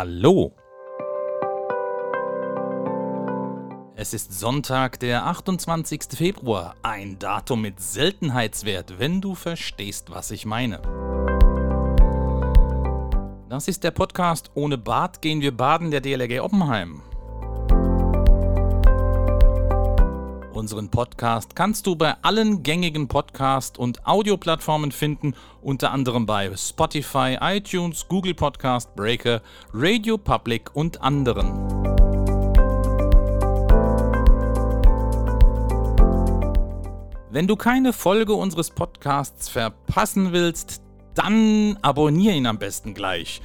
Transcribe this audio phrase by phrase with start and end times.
[0.00, 0.54] Hallo.
[3.96, 6.02] Es ist Sonntag, der 28.
[6.14, 10.80] Februar, ein Datum mit Seltenheitswert, wenn du verstehst, was ich meine.
[13.48, 17.02] Das ist der Podcast Ohne Bad gehen wir baden der DLRG Oppenheim.
[20.58, 27.38] Unseren Podcast kannst du bei allen gängigen Podcast- und Audioplattformen finden, unter anderem bei Spotify,
[27.40, 29.40] iTunes, Google Podcast, Breaker,
[29.72, 31.46] Radio Public und anderen.
[37.30, 40.82] Wenn du keine Folge unseres Podcasts verpassen willst,
[41.14, 43.40] dann abonniere ihn am besten gleich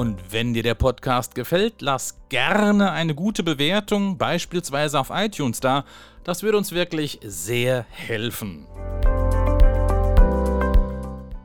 [0.00, 5.84] und wenn dir der Podcast gefällt, lass gerne eine gute Bewertung, beispielsweise auf iTunes da.
[6.24, 8.66] Das würde uns wirklich sehr helfen.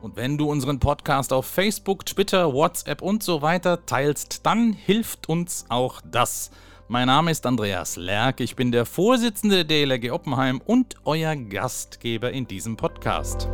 [0.00, 5.28] Und wenn du unseren Podcast auf Facebook, Twitter, WhatsApp und so weiter teilst, dann hilft
[5.28, 6.50] uns auch das.
[6.88, 12.30] Mein Name ist Andreas Lerck, ich bin der Vorsitzende der DLRG Oppenheim und euer Gastgeber
[12.30, 13.50] in diesem Podcast.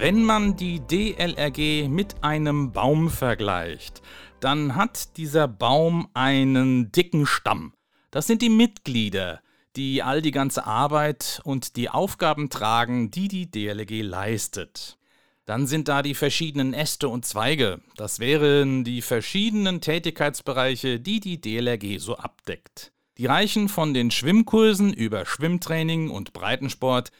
[0.00, 4.00] Wenn man die DLRG mit einem Baum vergleicht,
[4.38, 7.72] dann hat dieser Baum einen dicken Stamm.
[8.12, 9.40] Das sind die Mitglieder,
[9.74, 14.98] die all die ganze Arbeit und die Aufgaben tragen, die die DLRG leistet.
[15.46, 17.80] Dann sind da die verschiedenen Äste und Zweige.
[17.96, 22.92] Das wären die verschiedenen Tätigkeitsbereiche, die die DLRG so abdeckt.
[23.16, 27.10] Die reichen von den Schwimmkursen über Schwimmtraining und Breitensport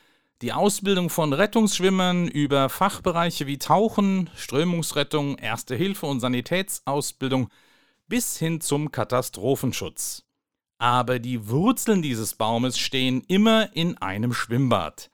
[0.43, 7.49] die Ausbildung von Rettungsschwimmern über Fachbereiche wie Tauchen, Strömungsrettung, Erste Hilfe und Sanitätsausbildung
[8.07, 10.25] bis hin zum Katastrophenschutz.
[10.79, 15.11] Aber die Wurzeln dieses Baumes stehen immer in einem Schwimmbad.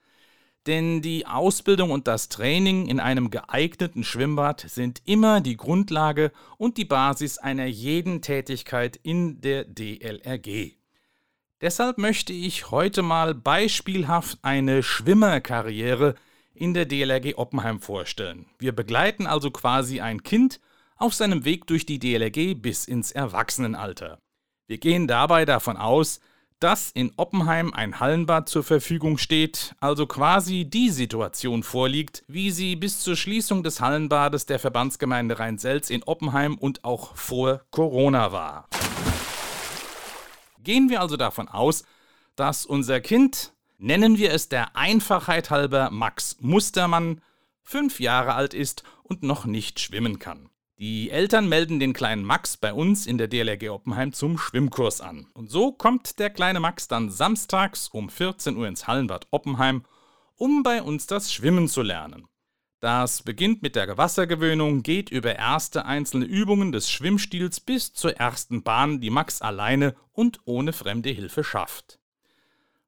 [0.67, 6.77] Denn die Ausbildung und das Training in einem geeigneten Schwimmbad sind immer die Grundlage und
[6.77, 10.75] die Basis einer jeden Tätigkeit in der DLRG.
[11.61, 16.15] Deshalb möchte ich heute mal beispielhaft eine Schwimmerkarriere
[16.53, 18.45] in der DLRG Oppenheim vorstellen.
[18.59, 20.59] Wir begleiten also quasi ein Kind
[20.97, 24.19] auf seinem Weg durch die DLRG bis ins Erwachsenenalter.
[24.67, 26.19] Wir gehen dabei davon aus,
[26.59, 32.75] dass in Oppenheim ein Hallenbad zur Verfügung steht, also quasi die Situation vorliegt, wie sie
[32.75, 38.67] bis zur Schließung des Hallenbades der Verbandsgemeinde Rhein-Selz in Oppenheim und auch vor Corona war.
[40.65, 41.85] Gehen wir also davon aus,
[42.35, 47.21] dass unser Kind, nennen wir es der Einfachheit halber Max Mustermann,
[47.61, 50.49] fünf Jahre alt ist und noch nicht schwimmen kann.
[50.79, 55.27] Die Eltern melden den kleinen Max bei uns in der DLRG Oppenheim zum Schwimmkurs an.
[55.33, 59.85] Und so kommt der kleine Max dann samstags um 14 Uhr ins Hallenbad Oppenheim,
[60.35, 62.27] um bei uns das Schwimmen zu lernen.
[62.85, 68.61] Das beginnt mit der Wassergewöhnung, geht über erste einzelne Übungen des Schwimmstils bis zur ersten
[68.61, 71.97] Bahn, die Max alleine und ohne fremde Hilfe schafft.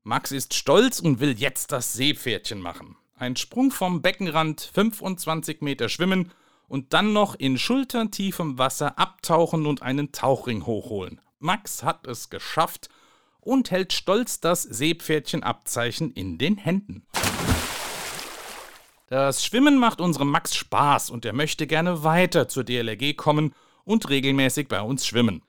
[0.03, 2.95] Max ist stolz und will jetzt das Seepferdchen machen.
[3.15, 6.31] Ein Sprung vom Beckenrand, 25 Meter schwimmen
[6.67, 11.21] und dann noch in schultertiefem Wasser abtauchen und einen Tauchring hochholen.
[11.39, 12.89] Max hat es geschafft
[13.39, 17.07] und hält stolz das Seepferdchenabzeichen in den Händen.
[19.07, 24.09] Das Schwimmen macht unserem Max Spaß und er möchte gerne weiter zur DLRG kommen und
[24.09, 25.43] regelmäßig bei uns schwimmen.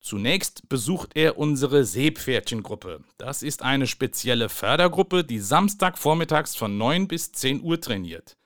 [0.00, 3.04] Zunächst besucht er unsere Seepferdchengruppe.
[3.16, 8.36] Das ist eine spezielle Fördergruppe, die Samstagvormittags von 9 bis 10 Uhr trainiert.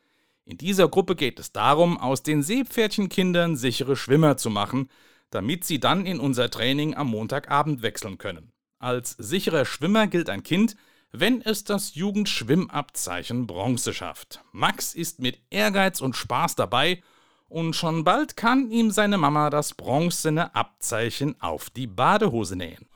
[0.44, 4.90] In dieser Gruppe geht es darum, aus den Seepferdchenkindern sichere Schwimmer zu machen,
[5.30, 8.52] damit sie dann in unser Training am Montagabend wechseln können.
[8.78, 10.76] Als sicherer Schwimmer gilt ein Kind,
[11.12, 14.40] wenn es das Jugendschwimmabzeichen Bronze schafft.
[14.52, 17.02] Max ist mit Ehrgeiz und Spaß dabei
[17.48, 22.86] und schon bald kann ihm seine Mama das bronzene Abzeichen auf die Badehose nähen.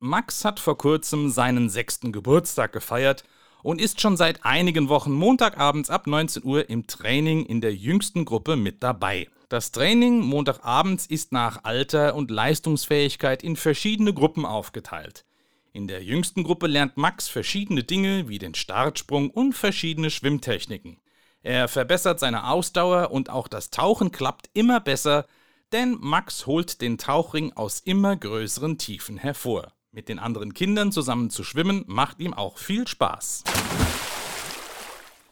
[0.00, 3.22] Max hat vor kurzem seinen sechsten Geburtstag gefeiert
[3.62, 8.24] und ist schon seit einigen Wochen Montagabends ab 19 Uhr im Training in der jüngsten
[8.24, 9.28] Gruppe mit dabei.
[9.48, 15.24] Das Training Montagabends ist nach Alter und Leistungsfähigkeit in verschiedene Gruppen aufgeteilt.
[15.72, 20.98] In der jüngsten Gruppe lernt Max verschiedene Dinge wie den Startsprung und verschiedene Schwimmtechniken.
[21.42, 25.26] Er verbessert seine Ausdauer und auch das Tauchen klappt immer besser,
[25.72, 29.72] denn Max holt den Tauchring aus immer größeren Tiefen hervor.
[29.92, 33.44] Mit den anderen Kindern zusammen zu schwimmen macht ihm auch viel Spaß.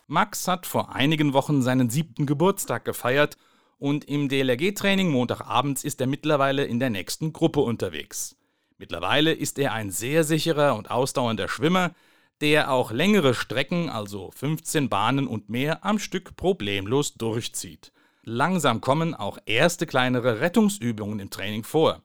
[0.06, 3.36] Max hat vor einigen Wochen seinen siebten Geburtstag gefeiert
[3.78, 8.36] und im DLRG-Training Montagabends ist er mittlerweile in der nächsten Gruppe unterwegs.
[8.78, 11.92] Mittlerweile ist er ein sehr sicherer und ausdauernder Schwimmer,
[12.42, 17.90] der auch längere Strecken, also 15 Bahnen und mehr, am Stück problemlos durchzieht.
[18.22, 22.02] Langsam kommen auch erste kleinere Rettungsübungen im Training vor.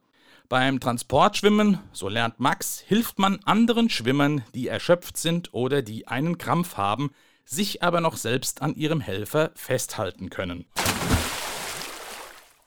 [0.48, 6.38] Beim Transportschwimmen, so lernt Max, hilft man anderen Schwimmern, die erschöpft sind oder die einen
[6.38, 7.12] Krampf haben,
[7.44, 10.66] sich aber noch selbst an ihrem Helfer festhalten können.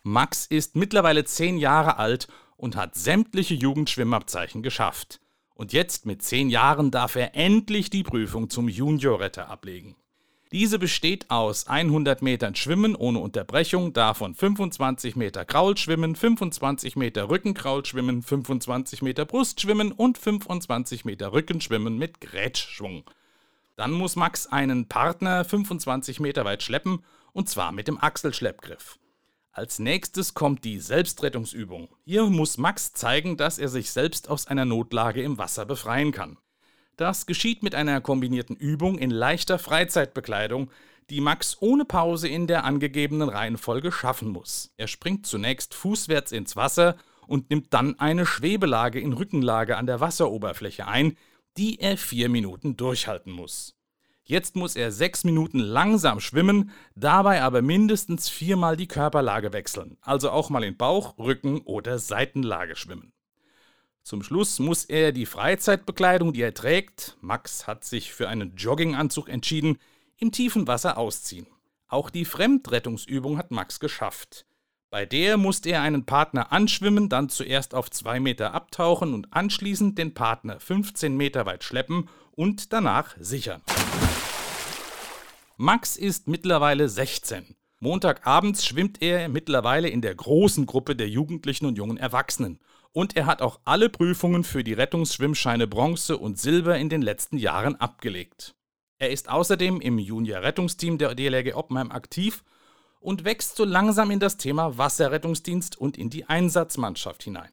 [0.03, 5.21] Max ist mittlerweile zehn Jahre alt und hat sämtliche Jugendschwimmabzeichen geschafft.
[5.55, 9.97] Und jetzt mit zehn Jahren darf er endlich die Prüfung zum Juniorretter ablegen.
[10.55, 18.23] Diese besteht aus 100 Metern Schwimmen ohne Unterbrechung, davon 25 Meter Kraulschwimmen, 25 Meter Rückenkraulschwimmen,
[18.23, 23.03] 25 Meter Brustschwimmen und 25 Meter Rückenschwimmen mit Grätschschwung.
[23.75, 27.01] Dann muss Max einen Partner 25 Meter weit schleppen,
[27.33, 28.99] und zwar mit dem Achselschleppgriff.
[29.57, 31.89] Als nächstes kommt die Selbstrettungsübung.
[32.05, 36.39] Hier muss Max zeigen, dass er sich selbst aus einer Notlage im Wasser befreien kann.
[36.97, 40.73] Das geschieht mit einer kombinierten Übung in leichter Freizeitbekleidung,
[41.09, 44.73] die Max ohne Pause in der angegebenen Reihenfolge schaffen muss.
[44.77, 46.97] Er springt zunächst fußwärts ins Wasser
[47.29, 51.17] und nimmt dann eine Schwebelage in Rückenlage an der Wasseroberfläche ein,
[51.57, 53.77] die er vier Minuten durchhalten muss.
[54.27, 60.31] Jetzt muss er sechs Minuten langsam schwimmen, dabei aber mindestens viermal die Körperlage wechseln, also
[60.31, 63.13] auch mal in Bauch, Rücken oder Seitenlage schwimmen.
[64.03, 69.29] Zum Schluss muss er die Freizeitbekleidung, die er trägt, Max hat sich für einen Jogginganzug
[69.29, 69.79] entschieden,
[70.17, 71.47] im tiefen Wasser ausziehen.
[71.89, 74.47] Auch die Fremdrettungsübung hat Max geschafft.
[74.89, 79.99] Bei der musste er einen Partner anschwimmen, dann zuerst auf zwei Meter abtauchen und anschließend
[79.99, 83.61] den Partner 15 Meter weit schleppen und danach sichern.
[85.57, 87.55] Max ist mittlerweile 16.
[87.79, 92.59] Montagabends schwimmt er mittlerweile in der großen Gruppe der Jugendlichen und jungen Erwachsenen.
[92.91, 97.39] Und er hat auch alle Prüfungen für die Rettungsschwimmscheine Bronze und Silber in den letzten
[97.39, 98.57] Jahren abgelegt.
[98.99, 102.43] Er ist außerdem im Junior-Rettungsteam der DLRG Oppenheim aktiv
[102.99, 107.51] und wächst so langsam in das Thema Wasserrettungsdienst und in die Einsatzmannschaft hinein.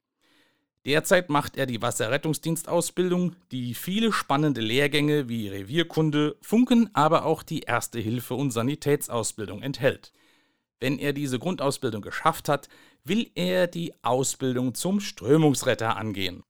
[0.85, 7.61] Derzeit macht er die Wasserrettungsdienstausbildung, die viele spannende Lehrgänge wie Revierkunde, Funken, aber auch die
[7.61, 10.11] Erste Hilfe und Sanitätsausbildung enthält.
[10.79, 12.67] Wenn er diese Grundausbildung geschafft hat,
[13.03, 16.43] will er die Ausbildung zum Strömungsretter angehen.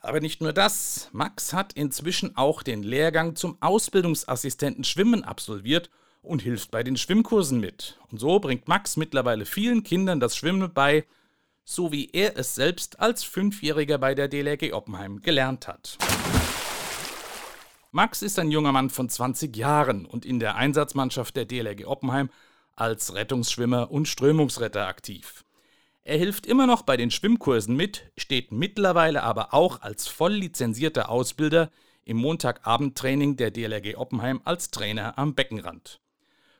[0.00, 5.90] Aber nicht nur das, Max hat inzwischen auch den Lehrgang zum Ausbildungsassistenten Schwimmen absolviert
[6.20, 7.98] und hilft bei den Schwimmkursen mit.
[8.10, 11.06] Und so bringt Max mittlerweile vielen Kindern das Schwimmen bei,
[11.68, 15.98] so wie er es selbst als Fünfjähriger bei der DLRG Oppenheim gelernt hat.
[17.92, 22.30] Max ist ein junger Mann von 20 Jahren und in der Einsatzmannschaft der DLRG Oppenheim
[22.74, 25.44] als Rettungsschwimmer und Strömungsretter aktiv.
[26.04, 31.10] Er hilft immer noch bei den Schwimmkursen mit, steht mittlerweile aber auch als voll lizenzierter
[31.10, 31.70] Ausbilder
[32.06, 36.00] im Montagabendtraining der DLRG Oppenheim als Trainer am Beckenrand.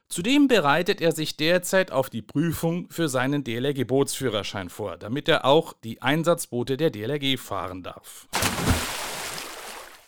[0.09, 5.75] Zudem bereitet er sich derzeit auf die Prüfung für seinen DLRG-Bootsführerschein vor, damit er auch
[5.85, 8.27] die Einsatzboote der DLRG fahren darf.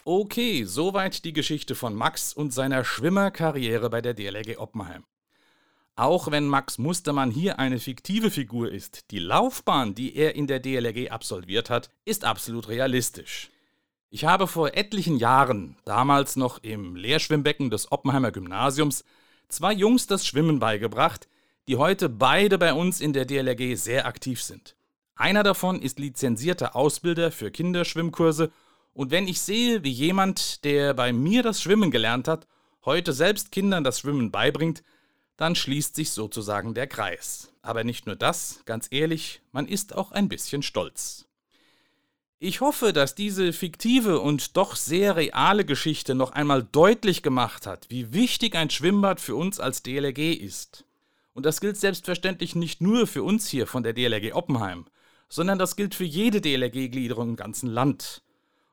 [0.04, 5.04] Okay, soweit die Geschichte von Max und seiner Schwimmerkarriere bei der DLRG Oppenheim.
[5.96, 10.60] Auch wenn Max Mustermann hier eine fiktive Figur ist, die Laufbahn, die er in der
[10.60, 13.50] DLRG absolviert hat, ist absolut realistisch.
[14.08, 19.04] Ich habe vor etlichen Jahren, damals noch im Lehrschwimmbecken des Oppenheimer Gymnasiums,
[19.52, 21.28] zwei Jungs das Schwimmen beigebracht,
[21.68, 24.76] die heute beide bei uns in der DLRG sehr aktiv sind.
[25.14, 28.50] Einer davon ist lizenzierter Ausbilder für Kinderschwimmkurse
[28.92, 32.46] und wenn ich sehe, wie jemand, der bei mir das Schwimmen gelernt hat,
[32.84, 34.82] heute selbst Kindern das Schwimmen beibringt,
[35.36, 37.52] dann schließt sich sozusagen der Kreis.
[37.62, 41.26] Aber nicht nur das, ganz ehrlich, man ist auch ein bisschen stolz.
[42.42, 47.84] Ich hoffe, dass diese fiktive und doch sehr reale Geschichte noch einmal deutlich gemacht hat,
[47.90, 50.86] wie wichtig ein Schwimmbad für uns als DLRG ist.
[51.34, 54.86] Und das gilt selbstverständlich nicht nur für uns hier von der DLRG Oppenheim,
[55.28, 58.22] sondern das gilt für jede DLRG-Gliederung im ganzen Land.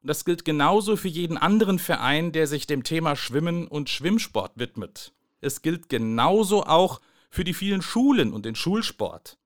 [0.01, 4.53] Und das gilt genauso für jeden anderen Verein, der sich dem Thema Schwimmen und Schwimmsport
[4.55, 5.12] widmet.
[5.41, 9.38] Es gilt genauso auch für die vielen Schulen und den Schulsport.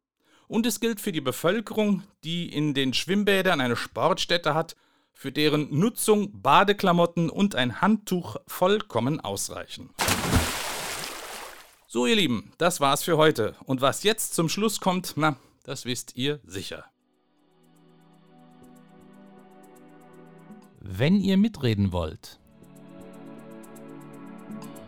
[0.51, 4.75] Und es gilt für die Bevölkerung, die in den Schwimmbädern eine Sportstätte hat,
[5.13, 9.91] für deren Nutzung Badeklamotten und ein Handtuch vollkommen ausreichen.
[11.87, 13.55] So ihr Lieben, das war's für heute.
[13.63, 16.83] Und was jetzt zum Schluss kommt, na, das wisst ihr sicher.
[20.81, 22.40] Wenn ihr mitreden wollt,